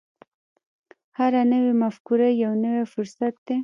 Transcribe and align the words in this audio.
هره 1.17 1.41
نوې 1.51 1.73
مفکوره 1.81 2.29
یو 2.43 2.53
نوی 2.63 2.83
فرصت 2.93 3.33
دی. 3.45 3.57